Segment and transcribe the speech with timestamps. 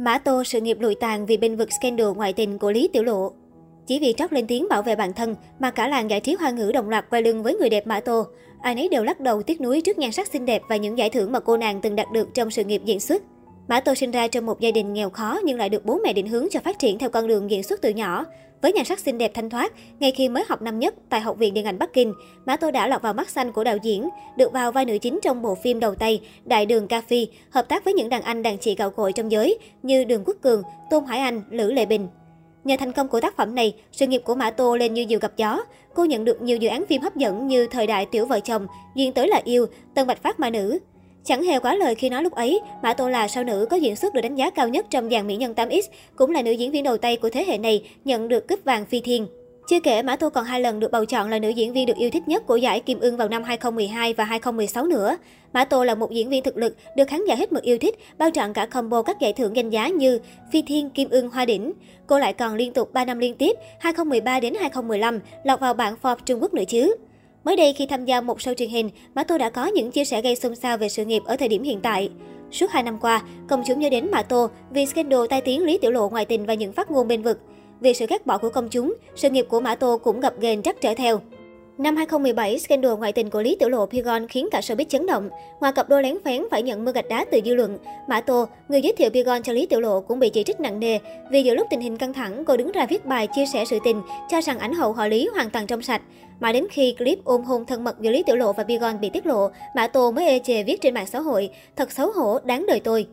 [0.00, 3.02] Mã Tô sự nghiệp lụi tàn vì bên vực scandal ngoại tình của Lý Tiểu
[3.02, 3.32] Lộ.
[3.86, 6.50] Chỉ vì trót lên tiếng bảo vệ bản thân mà cả làng giải trí hoa
[6.50, 8.24] ngữ đồng loạt quay lưng với người đẹp Mã Tô.
[8.62, 11.10] Ai nấy đều lắc đầu tiếc nuối trước nhan sắc xinh đẹp và những giải
[11.10, 13.22] thưởng mà cô nàng từng đạt được trong sự nghiệp diễn xuất.
[13.68, 16.12] Mã Tô sinh ra trong một gia đình nghèo khó nhưng lại được bố mẹ
[16.12, 18.24] định hướng cho phát triển theo con đường diễn xuất từ nhỏ.
[18.62, 21.38] Với nhan sắc xinh đẹp thanh thoát, ngay khi mới học năm nhất tại Học
[21.38, 22.14] viện Điện ảnh Bắc Kinh,
[22.46, 25.18] Mã Tô đã lọt vào mắt xanh của đạo diễn, được vào vai nữ chính
[25.22, 28.42] trong bộ phim đầu tay Đại đường Ca Phi, hợp tác với những đàn anh
[28.42, 31.86] đàn chị gạo cội trong giới như Đường Quốc Cường, Tôn Hải Anh, Lữ Lệ
[31.86, 32.08] Bình.
[32.64, 35.18] Nhờ thành công của tác phẩm này, sự nghiệp của Mã Tô lên như diều
[35.18, 35.64] gặp gió.
[35.94, 38.66] Cô nhận được nhiều dự án phim hấp dẫn như Thời đại tiểu vợ chồng,
[38.94, 40.78] Duyên tới là yêu, Tân Bạch Phát ma nữ.
[41.24, 43.96] Chẳng hề quá lời khi nói lúc ấy, Mã Tô là sao nữ có diễn
[43.96, 45.82] xuất được đánh giá cao nhất trong dàn mỹ nhân 8X,
[46.16, 48.86] cũng là nữ diễn viên đầu tay của thế hệ này, nhận được cúp vàng
[48.86, 49.26] phi thiên.
[49.68, 51.96] Chưa kể, Mã Tô còn hai lần được bầu chọn là nữ diễn viên được
[51.96, 55.16] yêu thích nhất của giải Kim Ưng vào năm 2012 và 2016 nữa.
[55.52, 57.98] Mã Tô là một diễn viên thực lực, được khán giả hết mực yêu thích,
[58.18, 60.18] bao trọn cả combo các giải thưởng danh giá như
[60.52, 61.72] Phi Thiên, Kim Ưng, Hoa Đỉnh.
[62.06, 65.94] Cô lại còn liên tục 3 năm liên tiếp, 2013 đến 2015, lọt vào bảng
[66.02, 66.96] Forbes Trung Quốc nữa chứ.
[67.48, 70.04] Mới đây khi tham gia một show truyền hình, Mã Tô đã có những chia
[70.04, 72.10] sẻ gây xôn xao về sự nghiệp ở thời điểm hiện tại.
[72.50, 75.78] Suốt 2 năm qua, công chúng nhớ đến Mã Tô vì scandal tai tiếng Lý
[75.78, 77.38] Tiểu Lộ ngoại tình và những phát ngôn bên vực.
[77.80, 80.62] Vì sự ghét bỏ của công chúng, sự nghiệp của Mã Tô cũng gặp ghềnh
[80.62, 81.20] trắc trở theo.
[81.78, 85.30] Năm 2017, scandal ngoại tình của Lý Tiểu Lộ Pigon khiến cả showbiz chấn động.
[85.60, 88.46] Ngoài cặp đôi lén phén phải nhận mưa gạch đá từ dư luận, Mã Tô,
[88.68, 90.98] người giới thiệu Pigon cho Lý Tiểu Lộ cũng bị chỉ trích nặng nề
[91.30, 93.78] vì giữa lúc tình hình căng thẳng, cô đứng ra viết bài chia sẻ sự
[93.84, 96.02] tình, cho rằng ảnh hậu họ Lý hoàn toàn trong sạch.
[96.40, 99.10] Mà đến khi clip ôm hôn thân mật giữa Lý Tiểu Lộ và Pigon bị
[99.10, 102.38] tiết lộ, Mã Tô mới ê chề viết trên mạng xã hội, thật xấu hổ,
[102.44, 103.06] đáng đời tôi.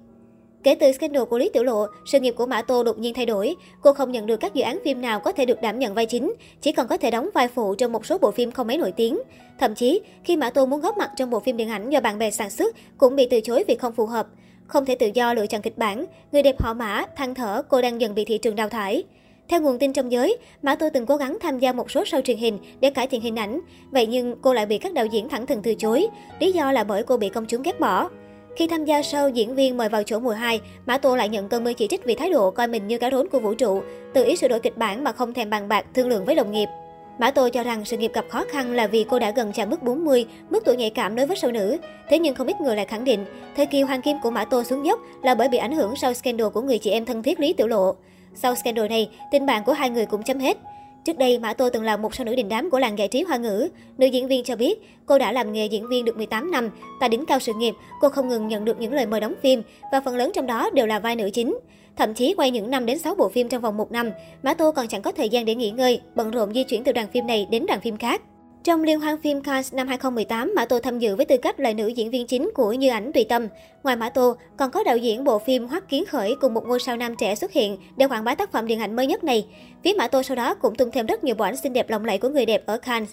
[0.66, 3.26] Kể từ scandal của Lý Tiểu Lộ, sự nghiệp của Mã Tô đột nhiên thay
[3.26, 3.56] đổi.
[3.82, 6.06] Cô không nhận được các dự án phim nào có thể được đảm nhận vai
[6.06, 8.78] chính, chỉ còn có thể đóng vai phụ trong một số bộ phim không mấy
[8.78, 9.20] nổi tiếng.
[9.60, 12.20] Thậm chí, khi Mã Tô muốn góp mặt trong bộ phim điện ảnh do bạn
[12.20, 14.28] bè sản xuất, cũng bị từ chối vì không phù hợp.
[14.68, 17.82] Không thể tự do lựa chọn kịch bản, người đẹp họ Mã, than thở cô
[17.82, 19.04] đang dần bị thị trường đào thải.
[19.48, 22.22] Theo nguồn tin trong giới, Mã Tô từng cố gắng tham gia một số show
[22.22, 23.60] truyền hình để cải thiện hình ảnh,
[23.92, 26.08] vậy nhưng cô lại bị các đạo diễn thẳng thừng từ chối,
[26.40, 28.09] lý do là bởi cô bị công chúng ghét bỏ.
[28.56, 31.50] Khi tham gia show diễn viên mời vào chỗ mùa 2, Mã Tô lại nhận
[31.50, 33.82] cơn mưa chỉ trích vì thái độ coi mình như cá rốn của vũ trụ,
[34.14, 36.52] tự ý sửa đổi kịch bản mà không thèm bàn bạc thương lượng với đồng
[36.52, 36.68] nghiệp.
[37.20, 39.70] Mã Tô cho rằng sự nghiệp gặp khó khăn là vì cô đã gần chạm
[39.70, 41.78] mức 40, mức tuổi nhạy cảm đối với sâu nữ.
[42.10, 44.64] Thế nhưng không ít người lại khẳng định, thời kỳ hoàng kim của Mã Tô
[44.64, 47.40] xuống dốc là bởi bị ảnh hưởng sau scandal của người chị em thân thiết
[47.40, 47.96] Lý Tiểu Lộ.
[48.36, 50.58] Sau scandal này, tình bạn của hai người cũng chấm hết.
[51.06, 53.24] Trước đây, Mã Tô từng là một sao nữ đình đám của làng giải trí
[53.24, 53.70] hoa ngữ.
[53.98, 56.70] Nữ diễn viên cho biết, cô đã làm nghề diễn viên được 18 năm.
[57.00, 59.62] Tại đỉnh cao sự nghiệp, cô không ngừng nhận được những lời mời đóng phim
[59.92, 61.58] và phần lớn trong đó đều là vai nữ chính.
[61.96, 64.12] Thậm chí quay những năm đến 6 bộ phim trong vòng một năm,
[64.44, 66.92] Mã Tô còn chẳng có thời gian để nghỉ ngơi, bận rộn di chuyển từ
[66.92, 68.22] đoàn phim này đến đoàn phim khác.
[68.66, 71.74] Trong liên hoan phim Cannes năm 2018, Mã Tô tham dự với tư cách là
[71.74, 73.48] nữ diễn viên chính của Như ảnh Tùy Tâm.
[73.84, 76.80] Ngoài Mã Tô, còn có đạo diễn bộ phim Hoắc Kiến Khởi cùng một ngôi
[76.80, 79.48] sao nam trẻ xuất hiện để quảng bá tác phẩm điện ảnh mới nhất này.
[79.84, 82.06] Phía Mã Tô sau đó cũng tung thêm rất nhiều bộ ảnh xinh đẹp lộng
[82.06, 83.09] lẫy của người đẹp ở Cannes.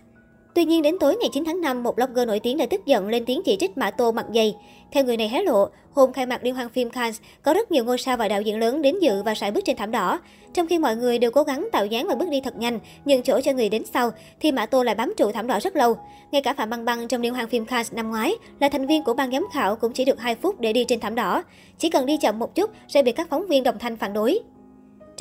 [0.54, 3.08] Tuy nhiên đến tối ngày 9 tháng 5, một blogger nổi tiếng đã tức giận
[3.08, 4.54] lên tiếng chỉ trích Mã Tô mặt dày.
[4.90, 7.84] Theo người này hé lộ, hôm khai mạc liên hoan phim Cannes, có rất nhiều
[7.84, 10.20] ngôi sao và đạo diễn lớn đến dự và sải bước trên thảm đỏ.
[10.54, 13.22] Trong khi mọi người đều cố gắng tạo dáng và bước đi thật nhanh, nhường
[13.22, 14.10] chỗ cho người đến sau,
[14.40, 15.96] thì Mã Tô lại bám trụ thảm đỏ rất lâu.
[16.32, 19.04] Ngay cả Phạm Băng Băng trong liên hoan phim Cannes năm ngoái là thành viên
[19.04, 21.42] của ban giám khảo cũng chỉ được 2 phút để đi trên thảm đỏ.
[21.78, 24.40] Chỉ cần đi chậm một chút sẽ bị các phóng viên đồng thanh phản đối.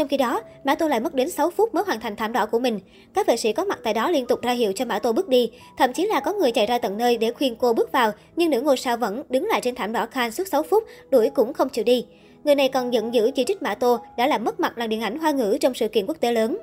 [0.01, 2.45] Trong khi đó, Mã Tô lại mất đến 6 phút mới hoàn thành thảm đỏ
[2.45, 2.79] của mình.
[3.13, 5.29] Các vệ sĩ có mặt tại đó liên tục ra hiệu cho Mã Tô bước
[5.29, 8.11] đi, thậm chí là có người chạy ra tận nơi để khuyên cô bước vào,
[8.35, 11.29] nhưng nữ ngôi sao vẫn đứng lại trên thảm đỏ Khan suốt 6 phút, đuổi
[11.29, 12.05] cũng không chịu đi.
[12.43, 15.01] Người này còn giận dữ chỉ trích Mã Tô đã làm mất mặt làng điện
[15.01, 16.57] ảnh hoa ngữ trong sự kiện quốc tế lớn.